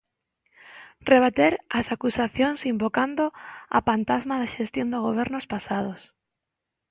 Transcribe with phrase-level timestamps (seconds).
[1.11, 3.25] Rebater as acusacións invocando
[3.77, 6.01] a pantasma da xestión de gobernos pasados.